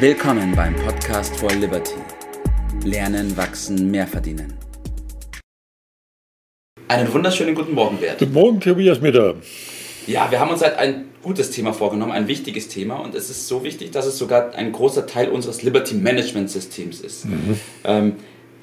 Willkommen 0.00 0.54
beim 0.54 0.76
Podcast 0.76 1.34
for 1.38 1.50
Liberty. 1.50 1.96
Lernen, 2.84 3.36
wachsen, 3.36 3.90
mehr 3.90 4.06
verdienen. 4.06 4.54
Einen 6.86 7.12
wunderschönen 7.12 7.56
guten 7.56 7.74
Morgen, 7.74 7.96
Bert. 7.96 8.20
Guten 8.20 8.32
Morgen, 8.32 8.60
Tobias 8.60 9.00
Mitter. 9.00 9.34
Ja, 10.06 10.30
wir 10.30 10.38
haben 10.38 10.52
uns 10.52 10.62
halt 10.62 10.78
ein 10.78 11.06
gutes 11.24 11.50
Thema 11.50 11.72
vorgenommen, 11.72 12.12
ein 12.12 12.28
wichtiges 12.28 12.68
Thema 12.68 12.94
und 12.98 13.16
es 13.16 13.28
ist 13.28 13.48
so 13.48 13.64
wichtig, 13.64 13.90
dass 13.90 14.06
es 14.06 14.18
sogar 14.18 14.54
ein 14.54 14.70
großer 14.70 15.04
Teil 15.08 15.30
unseres 15.30 15.64
Liberty 15.64 15.96
Management 15.96 16.48
Systems 16.48 17.00
ist. 17.00 17.24
Mhm. 17.24 17.58
Ähm, 17.82 18.12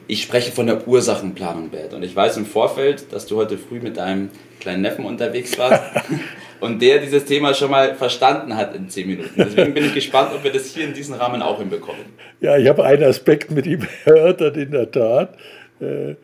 ich 0.07 0.21
spreche 0.21 0.53
von 0.53 0.67
der 0.67 0.87
Ursachenplanung, 0.87 1.67
Bert. 1.67 1.93
Und 1.93 2.03
ich 2.03 2.15
weiß 2.15 2.37
im 2.37 2.45
Vorfeld, 2.45 3.11
dass 3.11 3.25
du 3.25 3.35
heute 3.35 3.57
früh 3.57 3.81
mit 3.81 3.97
deinem 3.97 4.29
kleinen 4.61 4.83
Neffen 4.83 5.03
unterwegs 5.03 5.57
warst 5.57 5.83
und 6.59 6.81
der 6.81 6.99
dieses 6.99 7.25
Thema 7.25 7.53
schon 7.53 7.71
mal 7.71 7.95
verstanden 7.95 8.55
hat 8.55 8.75
in 8.75 8.89
zehn 8.89 9.07
Minuten. 9.07 9.31
Deswegen 9.35 9.73
bin 9.73 9.85
ich 9.85 9.93
gespannt, 9.93 10.31
ob 10.35 10.43
wir 10.43 10.51
das 10.51 10.73
hier 10.73 10.85
in 10.85 10.93
diesem 10.93 11.15
Rahmen 11.15 11.41
auch 11.41 11.59
hinbekommen. 11.59 12.01
Ja, 12.41 12.57
ich 12.57 12.67
habe 12.67 12.83
einen 12.83 13.03
Aspekt 13.03 13.51
mit 13.51 13.65
ihm 13.65 13.81
erörtert, 14.05 14.57
in 14.57 14.71
der 14.71 14.91
Tat. 14.91 15.37
Äh, 15.79 16.15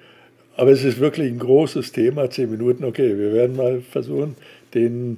aber 0.55 0.71
es 0.71 0.83
ist 0.83 0.99
wirklich 0.99 1.31
ein 1.31 1.39
großes 1.39 1.91
Thema, 1.91 2.29
zehn 2.29 2.49
Minuten. 2.49 2.83
Okay, 2.83 3.17
wir 3.17 3.33
werden 3.33 3.55
mal 3.55 3.81
versuchen, 3.81 4.35
den 4.73 5.17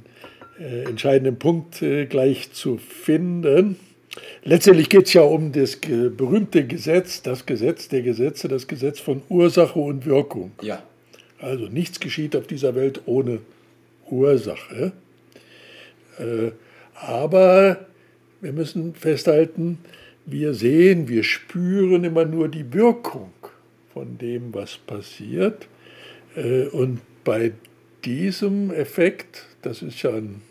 äh, 0.60 0.90
entscheidenden 0.90 1.38
Punkt 1.38 1.82
äh, 1.82 2.06
gleich 2.06 2.52
zu 2.54 2.78
finden. 2.78 3.78
Letztendlich 4.44 4.90
geht 4.90 5.08
es 5.08 5.14
ja 5.14 5.24
um 5.24 5.52
das 5.52 5.78
berühmte 5.78 6.68
Gesetz, 6.68 7.24
das 7.24 7.46
Gesetz 7.46 7.88
der 7.88 8.04
Gesetze, 8.04 8.48
das 8.48 8.68
Gesetz 8.68 9.00
von 9.00 9.24
Ursache 9.28 9.80
und 9.80 10.06
Wirkung. 10.06 10.52
Ja. 10.62 10.84
Also 11.40 11.66
nichts 11.66 12.00
geschieht 12.00 12.36
auf 12.36 12.46
dieser 12.46 12.76
Welt 12.76 13.02
ohne 13.06 13.40
Ursache. 14.10 14.94
Äh, 16.20 16.52
aber 16.96 17.86
wir 18.42 18.54
müssen 18.54 18.94
festhalten, 18.96 19.80
wir 20.26 20.54
sehen, 20.54 21.08
wir 21.08 21.24
spüren 21.24 22.04
immer 22.04 22.26
nur 22.26 22.48
die 22.48 22.74
Wirkung 22.74 23.34
von 23.94 24.18
dem, 24.18 24.54
was 24.54 24.78
passiert. 24.78 25.68
Äh, 26.36 26.68
und 26.68 27.02
bei 27.24 27.54
diesem 28.06 28.72
Effekt, 28.72 29.46
das 29.62 29.82
ist 29.82 30.02
ja 30.02 30.12
ein, 30.12 30.42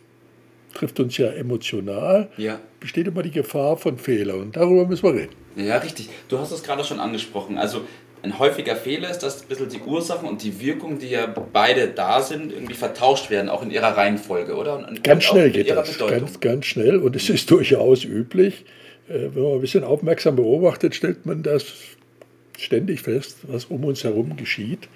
trifft 0.75 1.01
uns 1.01 1.17
ja 1.19 1.31
emotional, 1.31 2.31
ja. 2.37 2.61
besteht 2.81 3.07
immer 3.07 3.23
die 3.23 3.31
Gefahr 3.31 3.77
von 3.77 3.99
Fehlern. 3.99 4.41
Und 4.41 4.57
darüber 4.57 4.87
müssen 4.87 5.05
wir 5.05 5.15
reden. 5.15 5.35
Ja, 5.57 5.77
richtig. 5.79 6.09
Du 6.29 6.39
hast 6.39 6.51
es 6.51 6.63
gerade 6.63 6.83
schon 6.85 6.99
angesprochen. 6.99 7.59
Also 7.59 7.83
ein 8.23 8.39
häufiger 8.39 8.77
Fehler 8.77 9.11
ist, 9.11 9.21
dass 9.21 9.43
ein 9.43 9.49
bisschen 9.49 9.69
die 9.69 9.81
Ursachen 9.81 10.29
und 10.29 10.43
die 10.43 10.61
Wirkung, 10.61 10.99
die 10.99 11.09
ja 11.09 11.27
beide 11.27 11.89
da 11.89 12.23
sind, 12.23 12.53
irgendwie 12.53 12.75
vertauscht 12.75 13.31
werden, 13.31 13.49
auch 13.49 13.63
in 13.63 13.71
ihrer 13.71 13.97
Reihenfolge, 13.97 14.55
oder? 14.55 14.87
Und 14.89 15.03
ganz 15.03 15.25
schnell 15.25 15.51
geht 15.51 15.71
das. 15.71 15.99
Ganz, 15.99 16.41
ganz 16.41 16.67
schnell. 16.67 16.99
Und 16.99 17.17
es 17.17 17.29
ist 17.29 17.51
durchaus 17.51 18.05
üblich. 18.05 18.65
Äh, 19.09 19.35
wenn 19.35 19.43
man 19.43 19.53
ein 19.55 19.61
bisschen 19.61 19.83
aufmerksam 19.83 20.37
beobachtet, 20.37 20.95
stellt 20.95 21.27
man 21.27 21.43
das 21.43 21.65
ständig 22.59 23.01
fest, 23.03 23.39
was 23.43 23.65
um 23.65 23.85
uns 23.85 24.05
herum 24.05 24.37
geschieht, 24.37 24.89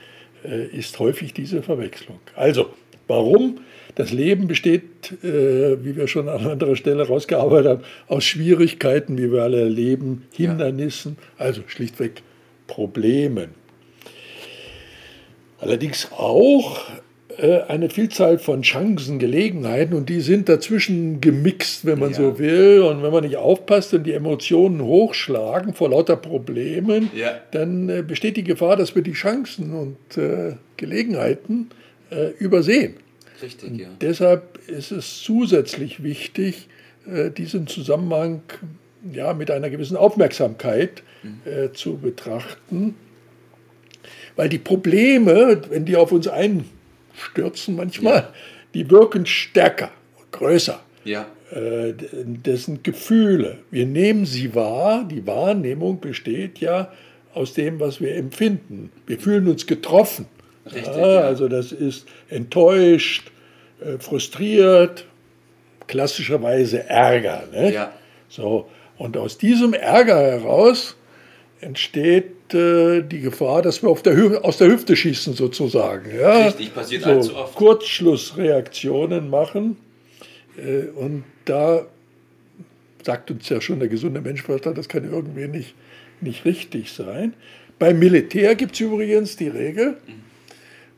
äh, 0.44 0.66
ist 0.66 0.98
häufig 1.00 1.34
diese 1.34 1.62
Verwechslung. 1.62 2.20
Also, 2.36 2.70
warum? 3.08 3.58
Das 3.96 4.12
Leben 4.12 4.46
besteht, 4.46 4.84
äh, 5.24 5.82
wie 5.82 5.96
wir 5.96 6.06
schon 6.06 6.28
an 6.28 6.46
anderer 6.46 6.76
Stelle 6.76 7.08
rausgearbeitet 7.08 7.66
haben, 7.66 7.82
aus 8.08 8.24
Schwierigkeiten, 8.24 9.18
wie 9.18 9.32
wir 9.32 9.42
alle 9.42 9.62
erleben, 9.62 10.26
Hindernissen, 10.32 11.16
also 11.38 11.62
schlichtweg 11.66 12.22
Problemen. 12.66 13.50
Allerdings 15.58 16.10
auch 16.12 16.80
äh, 17.38 17.62
eine 17.62 17.90
Vielzahl 17.90 18.38
von 18.38 18.62
Chancen, 18.62 19.18
Gelegenheiten 19.18 19.94
und 19.94 20.08
die 20.08 20.20
sind 20.20 20.48
dazwischen 20.48 21.20
gemixt, 21.20 21.84
wenn 21.84 21.98
man 21.98 22.10
ja. 22.10 22.16
so 22.16 22.38
will. 22.38 22.82
Und 22.82 23.02
wenn 23.02 23.12
man 23.12 23.24
nicht 23.24 23.36
aufpasst 23.36 23.92
und 23.94 24.04
die 24.04 24.12
Emotionen 24.12 24.82
hochschlagen 24.82 25.74
vor 25.74 25.90
lauter 25.90 26.16
Problemen, 26.16 27.10
ja. 27.14 27.40
dann 27.50 27.88
äh, 27.88 28.02
besteht 28.02 28.36
die 28.36 28.44
Gefahr, 28.44 28.76
dass 28.76 28.94
wir 28.94 29.02
die 29.02 29.12
Chancen 29.12 29.72
und 29.72 30.18
äh, 30.18 30.54
Gelegenheiten 30.76 31.70
äh, 32.10 32.30
übersehen. 32.38 32.94
Richtig, 33.42 33.80
ja. 33.80 33.88
Deshalb 34.00 34.58
ist 34.66 34.92
es 34.92 35.22
zusätzlich 35.22 36.02
wichtig, 36.02 36.68
äh, 37.06 37.30
diesen 37.30 37.66
Zusammenhang 37.66 38.42
ja, 39.12 39.32
mit 39.34 39.50
einer 39.50 39.70
gewissen 39.70 39.96
Aufmerksamkeit 39.96 41.02
äh, 41.44 41.72
zu 41.72 41.96
betrachten. 41.98 42.94
Weil 44.36 44.48
die 44.48 44.58
Probleme, 44.58 45.62
wenn 45.70 45.84
die 45.84 45.96
auf 45.96 46.12
uns 46.12 46.28
einstürzen 46.28 47.76
manchmal, 47.76 48.14
ja. 48.14 48.32
die 48.74 48.90
wirken 48.90 49.26
stärker, 49.26 49.90
größer. 50.32 50.80
Ja. 51.04 51.26
Äh, 51.50 51.94
das 52.42 52.64
sind 52.64 52.84
Gefühle. 52.84 53.58
Wir 53.70 53.86
nehmen 53.86 54.26
sie 54.26 54.54
wahr. 54.54 55.06
Die 55.10 55.26
Wahrnehmung 55.26 56.00
besteht 56.00 56.58
ja 56.58 56.92
aus 57.34 57.54
dem, 57.54 57.80
was 57.80 58.00
wir 58.00 58.16
empfinden. 58.16 58.90
Wir 59.06 59.18
fühlen 59.18 59.46
uns 59.48 59.66
getroffen. 59.66 60.26
Richtig, 60.66 60.86
ja, 60.96 61.14
ja. 61.14 61.20
Also 61.20 61.48
das 61.48 61.72
ist 61.72 62.06
enttäuscht, 62.28 63.30
äh, 63.80 63.98
frustriert, 63.98 65.06
klassischerweise 65.86 66.88
Ärger. 66.88 67.44
Ne? 67.52 67.72
Ja. 67.72 67.92
So, 68.28 68.68
und 68.98 69.16
aus 69.16 69.38
diesem 69.38 69.74
Ärger 69.74 70.18
heraus 70.18 70.96
entsteht 71.60 72.54
äh, 72.54 73.02
die 73.02 73.20
Gefahr, 73.20 73.62
dass 73.62 73.82
wir 73.82 73.94
der 73.94 74.44
aus 74.44 74.58
der 74.58 74.68
Hüfte 74.68 74.96
schießen 74.96 75.34
sozusagen. 75.34 76.16
Ja? 76.16 76.46
Richtig, 76.46 76.74
passiert 76.74 77.02
so 77.02 77.10
allzu 77.10 77.36
oft. 77.36 77.54
Kurzschlussreaktionen 77.54 79.30
machen. 79.30 79.76
Äh, 80.56 80.88
und 80.94 81.24
da 81.44 81.86
sagt 83.04 83.30
uns 83.30 83.48
ja 83.48 83.60
schon 83.60 83.78
der 83.78 83.88
gesunde 83.88 84.20
Menschenverstand, 84.20 84.76
das 84.76 84.88
kann 84.88 85.04
irgendwie 85.04 85.46
nicht, 85.48 85.74
nicht 86.20 86.44
richtig 86.44 86.92
sein. 86.92 87.34
Beim 87.78 87.98
Militär 87.98 88.54
gibt 88.54 88.74
es 88.74 88.80
übrigens 88.80 89.36
die 89.36 89.48
Regel, 89.48 89.96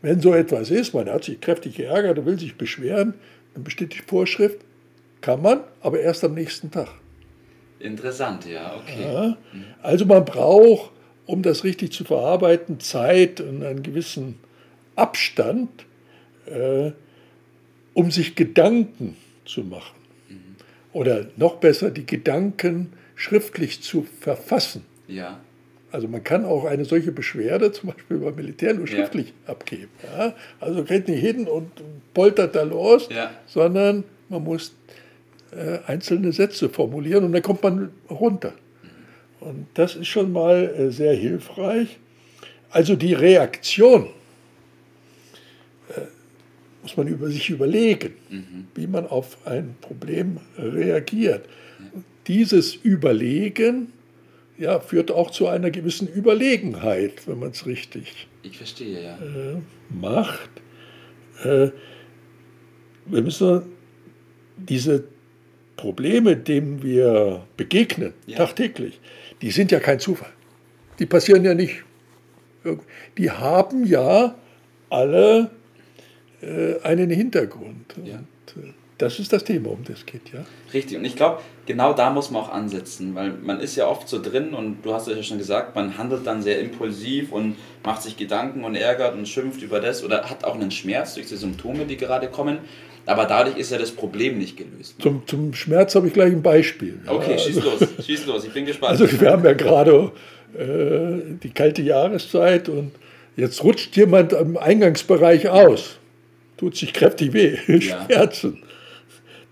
wenn 0.01 0.21
so 0.21 0.33
etwas 0.33 0.71
ist, 0.71 0.95
man 0.95 1.09
hat 1.11 1.25
sich 1.25 1.41
kräftig 1.41 1.77
geärgert 1.77 2.19
und 2.19 2.27
will 2.27 2.39
sich 2.39 2.57
beschweren, 2.57 3.15
dann 3.55 3.65
besteht 3.65 3.95
die 3.95 4.03
Vorschrift, 4.07 4.59
kann 5.21 5.43
man, 5.43 5.61
aber 5.81 6.01
erst 6.01 6.25
am 6.25 6.35
nächsten 6.35 6.71
Tag. 6.71 6.89
Interessant, 7.81 8.47
ja, 8.47 8.77
okay. 8.77 9.03
Ja, 9.03 9.37
also 9.83 10.05
man 10.05 10.25
braucht, 10.25 10.91
um 11.27 11.43
das 11.43 11.65
richtig 11.65 11.93
zu 11.93 12.05
verarbeiten, 12.05 12.81
Zeit 12.81 13.41
und 13.41 13.63
einen 13.63 13.83
gewissen 13.83 14.37
Abstand, 14.97 15.69
äh, 16.47 16.91
um 17.95 18.11
sich 18.11 18.35
Gedanken 18.35 19.17
zu 19.45 19.63
machen. 19.63 19.97
Mhm. 20.29 20.57
Oder 20.93 21.27
noch 21.37 21.57
besser, 21.57 21.91
die 21.91 22.07
Gedanken 22.07 22.93
schriftlich 23.15 23.83
zu 23.83 24.07
verfassen. 24.21 24.85
Ja. 25.07 25.41
Also 25.91 26.07
man 26.07 26.23
kann 26.23 26.45
auch 26.45 26.65
eine 26.65 26.85
solche 26.85 27.13
Beschwerde, 27.13 27.73
zum 27.73 27.91
Beispiel 27.91 28.19
beim 28.19 28.35
Militär, 28.35 28.75
nur 28.75 28.87
schriftlich 28.87 29.33
ja. 29.47 29.53
abgeben. 29.53 29.91
Ja? 30.17 30.35
Also 30.61 30.85
geht 30.85 31.09
nicht 31.09 31.21
hin 31.21 31.47
und 31.47 31.71
poltert 32.13 32.55
da 32.55 32.63
los, 32.63 33.09
ja. 33.11 33.31
sondern 33.47 34.05
man 34.29 34.45
muss 34.45 34.75
äh, 35.51 35.79
einzelne 35.87 36.33
Sätze 36.33 36.69
formulieren 36.69 37.25
und 37.25 37.33
dann 37.33 37.43
kommt 37.43 37.63
man 37.63 37.91
runter. 38.11 38.53
Und 39.41 39.67
das 39.75 39.97
ist 39.97 40.09
schon 40.09 40.33
mal 40.33 40.75
äh, 40.77 40.91
sehr 40.91 41.15
hilfreich. 41.15 41.99
Also 42.71 42.97
die 42.97 43.15
Reaktion 43.15 44.09
äh, 45.89 46.01
muss 46.83 46.97
man 46.99 47.09
über 47.09 47.31
sich 47.31 47.49
überlegen, 47.49 48.13
mhm. 48.29 48.67
wie 48.75 48.87
man 48.87 49.07
auf 49.07 49.39
ein 49.47 49.75
Problem 49.81 50.39
reagiert. 50.59 51.49
Dieses 52.27 52.75
Überlegen 52.75 53.93
ja, 54.59 54.81
führt 54.81 55.11
auch 55.11 55.31
zu 55.31 55.47
einer 55.47 55.71
gewissen 55.71 56.09
Überlegenheit, 56.09 57.27
wenn 57.27 57.39
man 57.39 57.53
es 57.53 57.65
richtig 57.65 58.27
ich 58.43 58.57
verstehe, 58.57 59.05
ja. 59.05 59.19
Macht. 59.89 60.51
Wir 61.43 61.73
müssen 63.07 63.63
diese 64.57 65.05
Probleme, 65.79 66.37
denen 66.37 66.83
wir 66.83 67.47
begegnen, 67.57 68.13
ja. 68.27 68.37
tagtäglich, 68.37 69.01
die 69.41 69.51
sind 69.51 69.71
ja 69.71 69.81
kein 69.81 69.99
Zufall. 70.01 70.33
Die 70.99 71.07
passieren 71.07 71.45
ja 71.45 71.55
nicht. 71.55 71.85
Die 73.17 73.31
haben 73.31 73.87
ja 73.87 74.35
alle 74.91 75.51
äh, 76.43 76.81
einen 76.83 77.09
Hintergrund. 77.09 77.95
Ja. 78.05 78.17
Und, 78.17 78.63
äh, 78.63 78.73
das 78.99 79.21
ist 79.21 79.33
das 79.33 79.45
Thema, 79.45 79.71
um 79.71 79.85
das 79.85 80.05
geht, 80.05 80.33
ja. 80.33 80.45
Richtig. 80.75 80.99
Und 80.99 81.05
ich 81.05 81.15
glaube, 81.15 81.41
genau 81.67 81.93
da 81.93 82.11
muss 82.11 82.31
man 82.31 82.43
auch 82.43 82.53
ansetzen, 82.53 83.15
weil 83.15 83.33
man 83.33 83.61
ist 83.61 83.77
ja 83.77 83.87
oft 83.87 84.09
so 84.09 84.21
drin 84.21 84.55
und 84.55 84.83
du 84.83 84.93
hast 84.93 85.07
es 85.07 85.17
ja 85.17 85.23
schon 85.23 85.39
gesagt, 85.39 85.77
man 85.77 85.97
handelt 85.97 86.27
dann 86.27 86.43
sehr 86.43 86.61
impulsiv 86.61 87.33
und 87.33 87.57
macht 87.85 88.03
sich 88.03 88.17
Gedanken 88.17 88.65
und 88.65 88.75
ärgert 88.75 89.15
und 89.15 89.29
schimpft 89.29 89.63
über 89.63 89.81
das 89.81 90.03
oder 90.05 90.29
hat 90.29 90.45
auch 90.45 90.57
einen 90.57 90.73
Schmerz 90.73 91.15
durch 91.15 91.29
die 91.29 91.37
Symptome, 91.37 91.87
die 91.87 91.97
gerade 91.97 92.29
kommen. 92.29 92.59
Aber 93.07 93.25
dadurch 93.25 93.57
ist 93.57 93.71
ja 93.71 93.79
das 93.79 93.93
Problem 93.93 94.37
nicht 94.37 94.57
gelöst. 94.57 94.97
Zum, 95.01 95.27
zum 95.27 95.55
Schmerz 95.55 95.95
habe 95.95 96.09
ich 96.09 96.13
gleich 96.13 96.33
ein 96.33 96.43
Beispiel. 96.43 97.01
Okay, 97.07 97.33
ja, 97.33 97.39
schieß 97.39 97.57
also, 97.57 97.71
los, 97.71 97.89
schieß 98.05 98.27
los, 98.27 98.45
ich 98.45 98.53
bin 98.53 98.67
gespannt. 98.67 99.01
Also 99.01 99.21
wir 99.21 99.31
haben 99.31 99.45
ja 99.45 99.55
gerade 99.55 100.13
äh, 100.55 101.37
die 101.43 101.51
kalte 101.51 101.83
Jahreszeit 101.83 102.69
und 102.69 102.91
jetzt 103.37 103.63
rutscht 103.63 103.97
jemand 103.97 104.35
am 104.35 104.57
Eingangsbereich 104.57 105.49
aus, 105.49 105.99
tut 106.59 106.77
sich 106.77 106.93
kräftig 106.93 107.33
weh, 107.33 107.57
Schmerzen. 107.81 108.63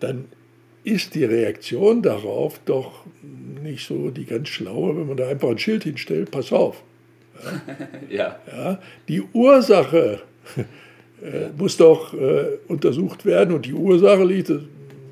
Dann 0.00 0.26
ist 0.84 1.14
die 1.14 1.24
Reaktion 1.24 2.02
darauf 2.02 2.60
doch 2.64 3.04
nicht 3.62 3.86
so 3.86 4.10
die 4.10 4.24
ganz 4.24 4.48
schlaue, 4.48 4.96
wenn 4.96 5.06
man 5.08 5.16
da 5.16 5.28
einfach 5.28 5.48
ein 5.50 5.58
Schild 5.58 5.84
hinstellt, 5.84 6.30
pass 6.30 6.52
auf. 6.52 6.82
Ja. 7.42 7.60
Ja, 8.08 8.38
ja, 8.50 8.80
die 9.08 9.20
Ursache 9.32 10.20
äh, 11.22 11.48
muss 11.58 11.76
doch 11.76 12.14
äh, 12.14 12.58
untersucht 12.68 13.26
werden 13.26 13.54
und 13.54 13.66
die 13.66 13.72
Ursache 13.74 14.24
liegt, 14.24 14.50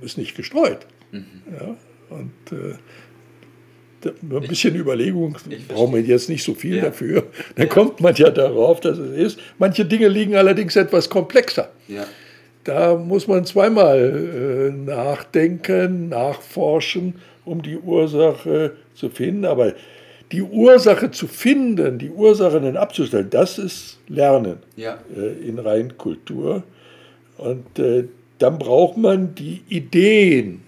ist 0.01 0.17
nicht 0.17 0.35
gestreut. 0.37 0.87
Ja, 1.13 1.77
und 2.11 2.33
äh, 2.53 2.75
ein 4.11 4.49
bisschen 4.49 4.75
Überlegung 4.77 5.37
ich 5.49 5.67
brauchen 5.67 5.95
wir 5.95 6.03
jetzt 6.03 6.29
nicht 6.29 6.45
so 6.45 6.55
viel 6.55 6.77
Ja. 6.77 6.85
dafür. 6.85 7.25
Dann 7.57 7.69
kommt 7.69 8.01
man 8.01 8.15
ja 8.15 8.31
darauf, 8.31 8.81
dass 8.81 8.99
es 8.99 9.17
ist. 9.17 9.39
Manche 9.59 9.85
Dinge 9.85 10.09
liegen 10.09 10.35
allerdings 10.37 10.77
etwas 10.77 11.09
komplexer. 11.09 11.71
Ja. 11.89 12.05
Da 12.65 12.97
muss 12.97 13.29
man 13.29 13.45
zweimal 13.45 13.99
äh, 13.99 14.71
nachdenken, 14.73 16.09
nachforschen, 16.09 17.17
um 17.45 17.61
die 17.63 17.77
Ursache 17.77 18.73
zu 18.95 19.11
finden. 19.11 19.45
Aber 19.45 19.75
die 20.33 20.43
Ursache 20.43 21.11
zu 21.11 21.27
finden, 21.27 21.99
die 21.99 22.09
Ursache 22.11 22.61
dann 22.61 22.77
abzustellen, 22.77 23.29
das 23.31 23.59
ist 23.59 23.99
Lernen 24.09 24.57
Ja. 24.77 24.99
äh, 25.15 25.47
in 25.47 25.59
Reinkultur. 25.59 26.63
Und 27.37 27.79
äh, 27.79 28.05
dann 28.39 28.59
braucht 28.59 28.97
man 28.97 29.35
die 29.35 29.63
Ideen. 29.69 30.63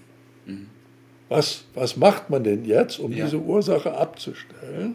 Was, 1.29 1.65
was 1.75 1.97
macht 1.97 2.31
man 2.31 2.45
denn 2.45 2.65
jetzt, 2.65 3.01
um 3.01 3.11
Ja. 3.13 3.25
diese 3.25 3.39
Ursache 3.39 3.93
abzustellen? 3.93 4.95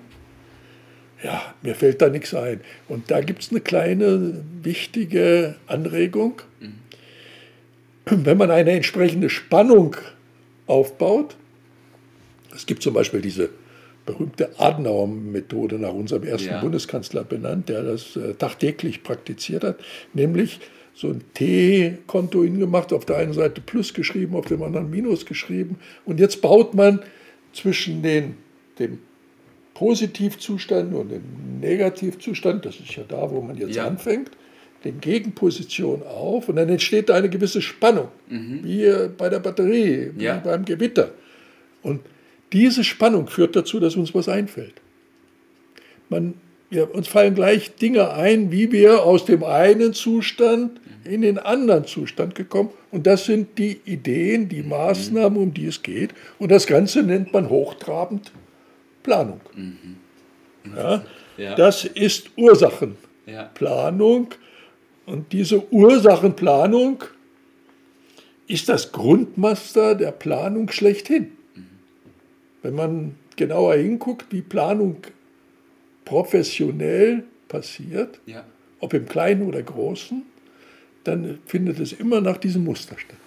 Ja, 1.24 1.42
mir 1.62 1.76
fällt 1.76 2.02
da 2.02 2.08
nichts 2.10 2.34
ein. 2.34 2.62
Und 2.88 3.12
da 3.12 3.20
gibt 3.22 3.42
es 3.44 3.52
eine 3.52 3.60
kleine 3.60 4.42
wichtige 4.64 5.56
Anregung. 5.68 6.42
Wenn 8.06 8.38
man 8.38 8.52
eine 8.52 8.72
entsprechende 8.72 9.30
Spannung 9.30 9.96
aufbaut, 10.68 11.36
es 12.56 12.66
gibt 12.66 12.82
zum 12.84 12.94
Beispiel 12.94 13.22
diese 13.22 13.50
berühmte 14.06 14.60
Adenauer-Methode 14.60 15.78
nach 15.78 15.94
unserem 15.94 16.24
ersten 16.24 16.48
Ja. 16.50 16.62
Bundeskanzler 16.62 17.24
benannt, 17.24 17.70
der 17.70 17.84
das 17.84 18.16
äh, 18.16 18.34
tagtäglich 18.34 19.04
praktiziert 19.04 19.64
hat, 19.64 19.78
nämlich 20.14 20.60
so 20.94 21.08
ein 21.10 21.22
T-Konto 21.36 22.44
hingemacht, 22.44 22.92
auf 22.92 23.06
der 23.06 23.18
einen 23.18 23.34
Seite 23.34 23.62
Plus 23.62 23.94
geschrieben, 23.94 24.36
auf 24.36 24.48
dem 24.48 24.62
anderen 24.64 24.90
Minus 24.90 25.26
geschrieben. 25.26 25.78
Und 26.06 26.20
jetzt 26.20 26.42
baut 26.42 26.74
man 26.74 27.02
zwischen 27.54 28.02
den, 28.02 28.36
dem 28.80 29.00
Positivzustand 29.74 30.94
und 30.94 31.10
dem 31.10 31.24
Negativzustand, 31.62 32.66
das 32.66 32.76
ist 32.80 32.96
ja 32.96 33.04
da, 33.08 33.30
wo 33.32 33.42
man 33.42 33.56
jetzt 33.58 33.76
Ja. 33.76 33.88
anfängt, 33.88 34.32
den 34.84 35.00
Gegenposition 35.00 36.02
auf 36.04 36.50
und 36.50 36.56
dann 36.56 36.70
entsteht 36.70 37.10
da 37.10 37.16
eine 37.16 37.30
gewisse 37.30 37.62
Spannung, 37.62 38.08
wie 38.28 38.84
äh, 38.86 39.10
bei 39.16 39.30
der 39.30 39.40
Batterie, 39.40 40.12
wie 40.16 40.24
Ja. 40.24 40.38
beim 40.38 40.66
Gewitter. 40.66 41.12
Und 41.84 42.02
diese 42.52 42.84
Spannung 42.84 43.28
führt 43.28 43.56
dazu, 43.56 43.80
dass 43.80 43.96
uns 43.96 44.14
was 44.16 44.28
einfällt. 44.28 44.74
Man, 46.10 46.34
ja, 46.70 46.84
uns 46.84 47.08
fallen 47.08 47.36
gleich 47.36 47.76
Dinge 47.76 48.12
ein, 48.14 48.52
wie 48.52 48.72
wir 48.72 49.04
aus 49.04 49.26
dem 49.26 49.44
einen 49.44 49.94
Zustand 49.94 50.80
in 51.04 51.22
den 51.22 51.38
anderen 51.40 51.86
Zustand 51.86 52.36
gekommen. 52.36 52.70
Und 52.92 53.08
das 53.08 53.26
sind 53.26 53.58
die 53.58 53.80
Ideen, 53.86 54.50
die 54.50 54.62
Maßnahmen, 54.64 55.38
um 55.42 55.54
die 55.54 55.66
es 55.68 55.82
geht. 55.82 56.12
Und 56.40 56.52
das 56.52 56.68
Ganze 56.68 57.04
nennt 57.04 57.34
man 57.34 57.50
hochtrabend 57.50 58.32
Planung. 59.04 59.42
Ja, 60.76 61.04
Ja. 61.38 61.56
Das 61.56 61.86
ist 61.86 62.30
Ursachenplanung. 62.38 64.28
Ja. 64.32 64.38
Und 65.12 65.34
diese 65.34 65.70
Ursachenplanung 65.74 67.04
ist 68.48 68.70
das 68.70 68.94
Grundmaster 68.94 69.94
der 69.94 70.14
Planung 70.14 70.72
schlechthin. 70.72 71.34
Wenn 72.62 72.76
man 72.76 73.16
genauer 73.36 73.76
hinguckt, 73.76 74.28
wie 74.32 74.42
Planung 74.42 75.02
professionell 76.06 77.26
passiert, 77.50 78.22
Ja. 78.26 78.46
ob 78.80 78.94
im 78.94 79.06
Kleinen 79.06 79.42
oder 79.50 79.62
Großen, 79.62 80.24
dann 81.04 81.40
findet 81.46 81.82
es 81.82 81.92
immer 81.92 82.22
nach 82.22 82.38
diesem 82.38 82.64
Muster 82.64 82.98
statt. 82.98 83.18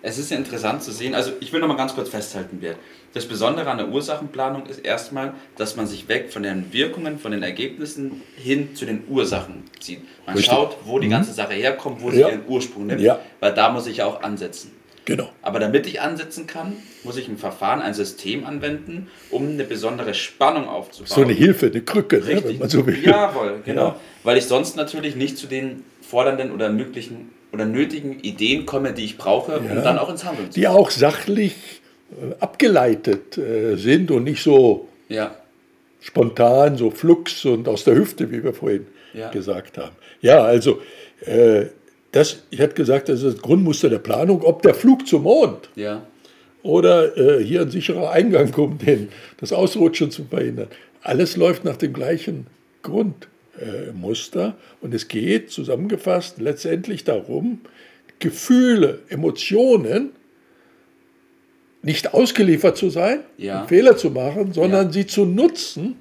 Es 0.00 0.16
ist 0.18 0.30
ja 0.30 0.36
interessant 0.36 0.82
zu 0.82 0.92
sehen, 0.92 1.14
also 1.14 1.32
ich 1.40 1.52
will 1.52 1.60
noch 1.60 1.66
mal 1.68 1.76
ganz 1.76 1.94
kurz 1.94 2.08
festhalten, 2.08 2.58
Bert. 2.60 2.76
Das 3.14 3.26
Besondere 3.26 3.68
an 3.70 3.78
der 3.78 3.88
Ursachenplanung 3.88 4.66
ist 4.66 4.78
erstmal, 4.80 5.34
dass 5.56 5.74
man 5.76 5.86
sich 5.86 6.08
weg 6.08 6.32
von 6.32 6.42
den 6.44 6.72
Wirkungen, 6.72 7.18
von 7.18 7.32
den 7.32 7.42
Ergebnissen 7.42 8.22
hin 8.36 8.76
zu 8.76 8.84
den 8.86 9.02
Ursachen 9.08 9.64
zieht. 9.80 10.00
Man 10.26 10.36
Richtig. 10.36 10.52
Mhm. 10.52 10.56
schaut, 10.56 10.76
wo 10.84 10.98
die 11.00 11.08
ganze 11.08 11.32
Sache 11.32 11.54
herkommt, 11.54 12.00
wo 12.02 12.10
sie 12.10 12.20
Ja. 12.20 12.28
ihren 12.28 12.46
Ursprung 12.46 12.86
nimmt, 12.86 13.00
Ja. 13.00 13.18
weil 13.40 13.54
da 13.54 13.70
muss 13.70 13.86
ich 13.86 13.96
ja 13.98 14.06
auch 14.06 14.22
ansetzen. 14.22 14.70
Genau. 15.08 15.30
Aber 15.40 15.58
damit 15.58 15.86
ich 15.86 16.02
ansetzen 16.02 16.46
kann, 16.46 16.74
muss 17.02 17.16
ich 17.16 17.28
ein 17.28 17.38
Verfahren, 17.38 17.80
ein 17.80 17.94
System 17.94 18.44
anwenden, 18.44 19.06
um 19.30 19.48
eine 19.48 19.64
besondere 19.64 20.12
Spannung 20.12 20.68
aufzubauen. 20.68 21.08
So 21.08 21.22
eine 21.22 21.32
Hilfe, 21.32 21.68
eine 21.68 21.80
Krücke, 21.80 22.18
ne, 22.18 22.26
wenn 22.26 22.34
Richtig. 22.36 22.58
man 22.60 22.68
so 22.68 22.86
will. 22.86 23.02
Jawohl, 23.02 23.60
genau. 23.64 23.86
Ja. 23.86 24.00
Weil 24.22 24.36
ich 24.36 24.44
sonst 24.44 24.76
natürlich 24.76 25.16
nicht 25.16 25.38
zu 25.38 25.46
den 25.46 25.82
fordernden 26.02 26.52
oder 26.52 26.68
möglichen 26.68 27.30
oder 27.54 27.64
nötigen 27.64 28.20
Ideen 28.20 28.66
komme, 28.66 28.92
die 28.92 29.06
ich 29.06 29.16
brauche, 29.16 29.58
um 29.60 29.66
Ja. 29.76 29.80
dann 29.80 29.98
auch 29.98 30.10
ins 30.10 30.26
Handeln 30.26 30.52
zu 30.52 30.60
Die 30.60 30.68
auch 30.68 30.90
sachlich 30.90 31.54
äh, 32.12 32.34
abgeleitet 32.40 33.38
äh, 33.38 33.76
sind 33.76 34.10
und 34.10 34.24
nicht 34.24 34.42
so 34.42 34.88
Ja, 35.08 35.34
spontan, 36.02 36.76
so 36.76 36.90
flux 36.90 37.46
und 37.46 37.66
aus 37.66 37.84
der 37.84 37.94
Hüfte, 37.94 38.30
wie 38.30 38.44
wir 38.44 38.52
vorhin 38.52 38.86
Ja. 39.14 39.30
gesagt 39.30 39.78
haben. 39.78 39.96
Ja, 40.20 40.42
also 40.42 40.82
äh, 41.24 41.64
das, 42.12 42.42
ich 42.50 42.60
hatte 42.60 42.74
gesagt, 42.74 43.08
das 43.08 43.22
ist 43.22 43.34
das 43.36 43.42
Grundmuster 43.42 43.88
der 43.90 43.98
Planung, 43.98 44.42
ob 44.42 44.62
der 44.62 44.74
Flug 44.74 45.06
zum 45.06 45.24
Mond 45.24 45.68
ja, 45.76 46.06
oder 46.62 47.16
äh, 47.16 47.44
hier 47.44 47.62
ein 47.62 47.70
sicherer 47.70 48.10
Eingang, 48.10 48.52
um 48.54 48.78
den, 48.78 49.08
das 49.38 49.52
Ausrutschen 49.52 50.10
zu 50.10 50.24
verhindern. 50.24 50.68
Alles 51.02 51.36
läuft 51.36 51.64
nach 51.64 51.76
dem 51.76 51.92
gleichen 51.92 52.46
Grundmuster. 52.82 54.46
Äh, 54.48 54.84
und 54.84 54.94
es 54.94 55.08
geht 55.08 55.50
zusammengefasst 55.50 56.40
letztendlich 56.40 57.04
darum, 57.04 57.60
Gefühle, 58.18 59.00
Emotionen 59.08 60.10
nicht 61.82 62.12
ausgeliefert 62.12 62.76
zu 62.76 62.90
sein, 62.90 63.20
Ja. 63.36 63.66
Fehler 63.66 63.96
zu 63.96 64.10
machen, 64.10 64.52
sondern 64.52 64.86
Ja. 64.86 64.92
sie 64.92 65.06
zu 65.06 65.24
nutzen, 65.24 65.96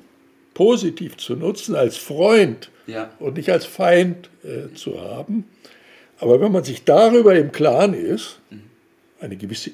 positiv 0.53 1.17
zu 1.17 1.35
nutzen, 1.35 1.75
als 1.75 1.97
Freund 1.97 2.71
ja, 2.87 3.11
und 3.19 3.37
nicht 3.37 3.51
als 3.51 3.65
Feind 3.65 4.29
äh, 4.43 4.73
zu 4.73 4.99
haben. 4.99 5.45
Aber 6.19 6.41
wenn 6.41 6.51
man 6.51 6.63
sich 6.63 6.83
darüber 6.83 7.35
im 7.35 7.51
Klaren 7.51 7.93
ist, 7.93 8.39
eine 9.19 9.35
gewisse 9.35 9.71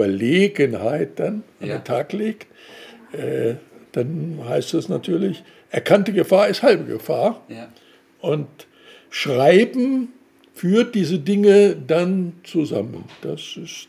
Überlegenheit 0.00 1.18
dann 1.18 1.42
an 1.60 1.68
Ja. 1.68 1.78
den 1.78 1.84
Tag 1.84 2.12
legt, 2.12 2.46
äh, 3.12 3.54
dann 3.92 4.38
heißt 4.46 4.74
das 4.74 4.88
natürlich, 4.88 5.42
erkannte 5.70 6.12
Gefahr 6.12 6.48
ist 6.48 6.62
halbe 6.62 6.84
Gefahr. 6.84 7.44
ja. 7.48 7.68
Und 8.20 8.48
Schreiben 9.10 10.08
führt 10.52 10.94
diese 10.94 11.18
Dinge 11.18 11.76
dann 11.76 12.32
zusammen. 12.44 13.04
Das 13.22 13.56
ist, 13.56 13.88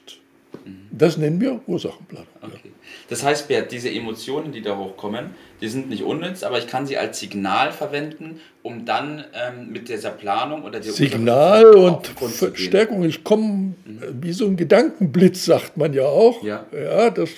das 0.91 1.17
nennen 1.17 1.39
wir 1.41 1.59
Ursachenplanung. 1.67 2.27
Okay. 2.41 2.71
Das 3.09 3.24
heißt, 3.24 3.47
Bert, 3.47 3.71
diese 3.71 3.89
Emotionen, 3.89 4.51
die 4.51 4.62
da 4.62 4.77
hochkommen, 4.77 5.31
die 5.62 5.67
sind 5.67 5.89
nicht 5.89 6.03
unnütz, 6.03 6.43
aber 6.43 6.57
ich 6.57 6.67
kann 6.67 6.86
sie 6.86 6.97
als 6.97 7.19
Signal 7.19 7.71
verwenden, 7.71 8.41
um 8.63 8.86
dann 8.86 9.24
ähm, 9.33 9.71
mit 9.71 9.89
dieser 9.89 10.12
Planung 10.12 10.63
oder 10.63 10.79
der 10.79 10.91
Signal 10.91 11.65
und. 11.75 12.07
Verstärkung. 12.07 13.03
Ich 13.03 13.24
komme 13.24 13.75
wie 14.21 14.33
so 14.33 14.45
ein 14.45 14.57
Gedankenblitz, 14.57 15.45
sagt 15.45 15.77
man 15.77 15.93
ja 15.93 16.05
auch. 16.05 16.43
Ja. 16.43 16.65
ja, 16.74 17.09
das 17.09 17.29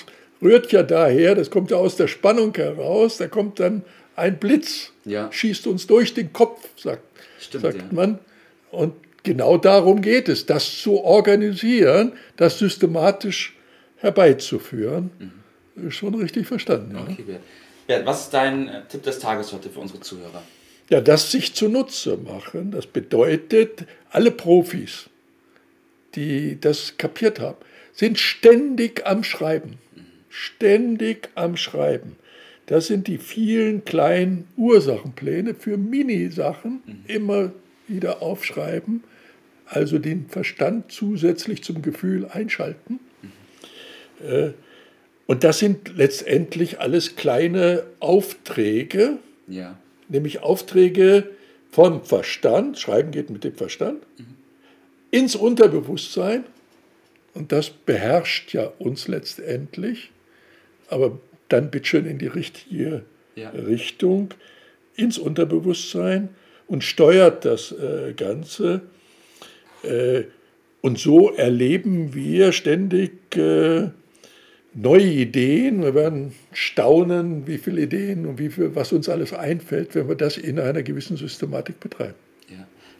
rührt 0.41 0.71
ja 0.71 0.83
daher, 0.83 1.35
das 1.35 1.49
kommt 1.51 1.71
ja 1.71 1.77
aus 1.77 1.95
der 1.95 2.07
Spannung 2.07 2.53
heraus. 2.55 3.17
Da 3.17 3.27
kommt 3.27 3.59
dann 3.59 3.83
ein 4.15 4.37
Blitz, 4.37 4.91
Ja. 5.05 5.31
schießt 5.31 5.67
uns 5.67 5.87
durch 5.87 6.13
den 6.13 6.33
Kopf, 6.33 6.67
sagt, 6.77 7.03
Stimmt, 7.39 7.63
sagt 7.63 7.77
ja. 7.77 7.83
man. 7.91 8.19
Und 8.71 8.93
genau 9.23 9.57
darum 9.57 10.01
geht 10.01 10.29
es, 10.29 10.45
das 10.45 10.81
zu 10.81 11.03
organisieren, 11.03 12.13
das 12.37 12.59
systematisch 12.59 13.55
herbeizuführen. 13.97 15.11
Ist 15.75 15.95
Schon 15.95 16.15
richtig 16.15 16.47
verstanden. 16.47 16.95
Ja. 16.95 17.03
Okay, 17.03 17.23
Bert. 17.23 18.05
Was 18.05 18.25
ist 18.25 18.33
dein 18.33 18.67
äh, 18.67 18.81
Tipp 18.87 19.03
des 19.03 19.19
Tages 19.19 19.51
heute 19.51 19.69
für 19.69 19.79
unsere 19.79 19.99
Zuhörer? 19.99 20.43
Ja, 20.89 21.01
das 21.01 21.31
sich 21.31 21.53
zunutze 21.53 22.17
machen, 22.17 22.71
das 22.71 22.87
bedeutet, 22.87 23.85
alle 24.09 24.31
Profis, 24.31 25.09
die 26.15 26.59
das 26.59 26.97
kapiert 26.97 27.39
haben, 27.39 27.57
sind 27.93 28.17
ständig 28.17 29.05
am 29.05 29.23
Schreiben. 29.23 29.77
Ständig 30.29 31.29
am 31.35 31.57
Schreiben. 31.57 32.15
Das 32.65 32.87
sind 32.87 33.07
die 33.07 33.17
vielen 33.17 33.83
kleinen 33.83 34.47
Ursachenpläne 34.55 35.55
für 35.55 35.77
Minisachen, 35.77 37.03
immer 37.07 37.51
wieder 37.89 38.21
aufschreiben, 38.21 39.03
also 39.65 39.99
den 39.99 40.27
Verstand 40.27 40.91
zusätzlich 40.91 41.63
zum 41.63 41.81
Gefühl 41.81 42.25
einschalten. 42.25 42.99
Äh, 44.25 44.51
Und 45.27 45.43
das 45.43 45.59
sind 45.59 45.95
letztendlich 45.95 46.79
alles 46.79 47.15
kleine 47.15 47.83
Aufträge, 47.99 49.17
Ja, 49.47 49.77
nämlich 50.07 50.41
Aufträge 50.41 51.29
vom 51.69 52.03
Verstand, 52.03 52.79
Schreiben 52.79 53.11
geht 53.11 53.29
mit 53.29 53.43
dem 53.43 53.53
Verstand, 53.53 54.01
ins 55.11 55.35
Unterbewusstsein 55.35 56.45
und 57.35 57.51
das 57.51 57.69
beherrscht 57.69 58.53
ja 58.53 58.71
uns 58.79 59.07
letztendlich. 59.07 60.11
aber 60.89 61.19
dann 61.49 61.69
bitte 61.69 61.85
schön 61.87 62.05
in 62.05 62.17
die 62.17 62.27
richtige 62.27 63.03
ja. 63.35 63.49
Richtung, 63.51 64.33
ins 64.95 65.17
Unterbewusstsein 65.19 66.29
und 66.69 66.83
steuert 66.83 67.43
das 67.43 67.73
äh, 67.73 68.13
Ganze. 68.13 68.81
Äh, 69.83 70.23
und 70.81 70.97
so 70.97 71.31
erleben 71.33 72.13
wir 72.13 72.53
ständig 72.53 73.35
äh, 73.35 73.89
neue 74.73 75.05
Ideen. 75.05 75.81
Wir 75.81 75.95
werden 75.95 76.33
staunen, 76.53 77.47
wie 77.47 77.57
viele 77.57 77.81
Ideen 77.81 78.25
und 78.25 78.39
wie 78.39 78.49
viel, 78.49 78.75
was 78.75 78.93
uns 78.93 79.09
alles 79.09 79.33
einfällt, 79.33 79.95
wenn 79.95 80.07
wir 80.07 80.15
das 80.15 80.37
in 80.37 80.59
einer 80.59 80.83
gewissen 80.83 81.17
Systematik 81.17 81.79
betreiben. 81.79 82.15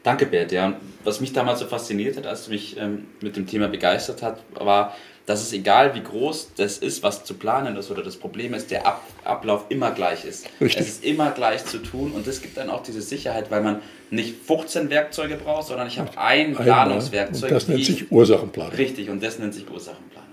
Danke, 0.03 0.25
Bert. 0.25 0.51
Ja, 0.51 0.79
was 1.03 1.19
mich 1.19 1.33
damals 1.33 1.59
so 1.59 1.65
fasziniert 1.65 2.17
hat, 2.17 2.25
als 2.25 2.45
du 2.45 2.51
mich 2.51 2.77
ähm, 2.77 3.07
mit 3.21 3.35
dem 3.35 3.47
Thema 3.47 3.67
begeistert 3.67 4.21
hat, 4.21 4.41
war, 4.53 4.95
dass 5.25 5.41
es 5.41 5.53
egal 5.53 5.93
wie 5.93 6.01
groß 6.01 6.53
das 6.57 6.79
ist, 6.79 7.03
was 7.03 7.23
zu 7.23 7.35
planen 7.35 7.75
ist 7.75 7.91
oder 7.91 8.01
das 8.01 8.17
Problem 8.17 8.53
ist, 8.55 8.71
der 8.71 8.87
Ab 8.87 9.03
Ablauf 9.23 9.65
immer 9.69 9.91
gleich 9.91 10.25
ist. 10.25 10.47
Richtig. 10.59 10.81
Es 10.81 10.87
ist 10.87 11.03
immer 11.05 11.31
gleich 11.31 11.65
zu 11.65 11.77
tun 11.77 12.13
und 12.13 12.25
das 12.25 12.41
gibt 12.41 12.57
dann 12.57 12.69
auch 12.71 12.81
diese 12.81 13.01
Sicherheit, 13.01 13.51
weil 13.51 13.61
man 13.61 13.81
nicht 14.09 14.35
15 14.43 14.89
Werkzeuge 14.89 15.35
braucht, 15.35 15.67
sondern 15.67 15.87
ich 15.87 15.99
habe 15.99 16.17
ein 16.17 16.55
Planungswerkzeug. 16.55 17.51
Und 17.51 17.55
das 17.55 17.67
nennt 17.67 17.85
sich 17.85 18.11
Ursachenplanung. 18.11 18.73
Richtig, 18.73 19.09
und 19.09 19.21
das 19.21 19.37
nennt 19.37 19.53
sich 19.53 19.69
Ursachenplanung. 19.69 20.29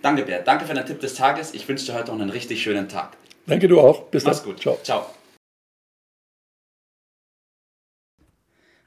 Danke, 0.00 0.22
Bert. 0.22 0.48
Danke 0.48 0.64
für 0.64 0.72
den 0.72 0.86
Tipp 0.86 1.00
des 1.00 1.14
Tages. 1.14 1.52
Ich 1.52 1.68
wünsche 1.68 1.84
dir 1.84 1.94
heute 1.94 2.12
noch 2.12 2.20
einen 2.20 2.30
richtig 2.30 2.62
schönen 2.62 2.88
Tag. 2.88 3.18
Danke, 3.46 3.68
du 3.68 3.78
auch. 3.78 4.04
Bis 4.04 4.24
Mach's 4.24 4.38
dann. 4.38 4.52
gut. 4.52 4.60
Ciao. 4.60 4.78
Ciao. 4.82 5.19